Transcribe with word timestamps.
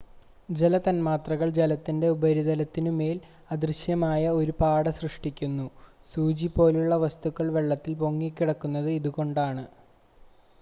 ജല 0.49 0.75
തൻമാത്രകൾ 0.85 1.49
ജലത്തിൻ്റെ 1.57 2.07
ഉപരിതലത്തിനു 2.13 2.91
മേൽ 2.95 3.17
അദൃശ്യമായ 3.51 4.31
ഒരു 4.39 4.53
പാട 4.61 4.89
സൃഷ്ടിക്കുന്നു 4.97 5.67
സൂചി 6.09 6.49
പോലുള്ള 6.55 6.95
വസ്തുക്കൾ 7.05 7.49
വെള്ളത്തിൽ 7.57 7.95
പൊങ്ങിക്കിടക്കുന്നത് 8.01 8.91
ഇതുകൊണ്ടാണ് 8.97 9.65